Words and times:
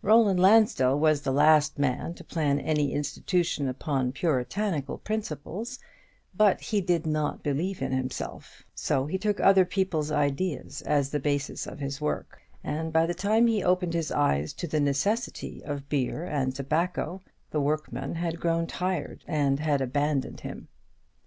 Roland 0.00 0.40
Lansdell 0.40 0.98
was 0.98 1.20
the 1.20 1.30
last 1.30 1.78
man 1.78 2.14
to 2.14 2.24
plan 2.24 2.58
any 2.58 2.90
institution 2.94 3.68
upon 3.68 4.12
puritanical 4.12 4.96
principles; 4.96 5.78
but 6.34 6.58
he 6.62 6.80
did 6.80 7.04
not 7.06 7.42
believe 7.42 7.82
in 7.82 7.92
himself, 7.92 8.62
so 8.74 9.04
he 9.04 9.18
took 9.18 9.38
other 9.40 9.66
people's 9.66 10.10
ideas 10.10 10.80
as 10.80 11.10
the 11.10 11.20
basis 11.20 11.66
of 11.66 11.80
his 11.80 12.00
work; 12.00 12.40
and 12.64 12.94
by 12.94 13.04
the 13.04 13.12
time 13.12 13.46
he 13.46 13.62
opened 13.62 13.92
his 13.92 14.10
eyes 14.10 14.54
to 14.54 14.66
the 14.66 14.80
necessity 14.80 15.62
of 15.62 15.90
beer 15.90 16.24
and 16.24 16.54
tobacco, 16.56 17.20
the 17.50 17.60
workman 17.60 18.14
had 18.14 18.40
grown 18.40 18.66
tired 18.66 19.22
and 19.28 19.60
had 19.60 19.82
abandoned 19.82 20.40
him. 20.40 20.68